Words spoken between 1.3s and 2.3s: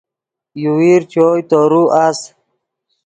تورو اَس